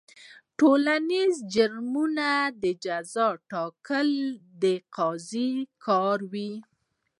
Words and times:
د 0.01 0.03
ټولنیزو 0.59 1.45
جرمونو 1.53 2.33
د 2.63 2.63
جزا 2.83 3.27
ټاکل 3.51 4.09
د 4.61 4.63
قاضي 4.95 5.51
کار 5.85 6.17
و. 6.31 6.33